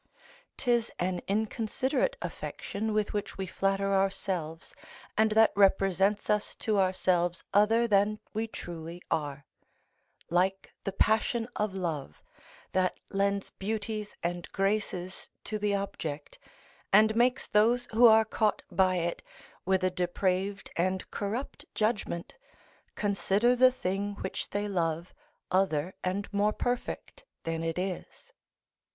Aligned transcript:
'Tis 0.57 0.91
an 0.97 1.21
inconsiderate 1.27 2.17
affection 2.23 2.91
with 2.91 3.13
which 3.13 3.37
we 3.37 3.45
flatter 3.45 3.93
ourselves, 3.93 4.73
and 5.15 5.33
that 5.33 5.51
represents 5.55 6.27
us 6.27 6.55
to 6.55 6.79
ourselves 6.79 7.43
other 7.53 7.87
than 7.87 8.17
we 8.33 8.47
truly 8.47 8.99
are: 9.11 9.45
like 10.31 10.73
the 10.85 10.91
passion 10.91 11.47
of 11.55 11.75
love, 11.75 12.23
that 12.71 12.99
lends 13.11 13.51
beauties 13.51 14.15
and 14.23 14.51
graces 14.51 15.29
to 15.43 15.59
the 15.59 15.75
object, 15.75 16.39
and 16.91 17.15
makes 17.15 17.47
those 17.47 17.85
who 17.91 18.07
are 18.07 18.25
caught 18.25 18.63
by 18.71 18.95
it, 18.95 19.21
with 19.67 19.83
a 19.83 19.91
depraved 19.91 20.71
and 20.75 21.11
corrupt 21.11 21.63
judgment, 21.75 22.35
consider 22.95 23.55
the 23.55 23.71
thing 23.71 24.15
which 24.21 24.49
they 24.49 24.67
love 24.67 25.13
other 25.51 25.93
and 26.03 26.27
more 26.33 26.53
perfect 26.53 27.23
than 27.43 27.61
it 27.61 27.77
is. 27.77 28.33